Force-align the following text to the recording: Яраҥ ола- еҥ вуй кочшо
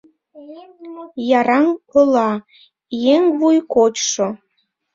Яраҥ 1.39 1.65
ола- 1.99 2.31
еҥ 3.15 3.23
вуй 3.39 3.57
кочшо 3.73 4.27